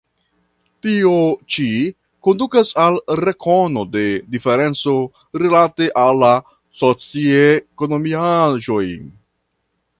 [0.85, 1.17] Tio
[1.55, 1.65] ĉi
[2.27, 4.03] kondukas al rekono de
[4.37, 4.95] diferenco
[5.43, 6.33] rilate al la
[6.81, 8.83] soci-ekonomiaĵoj.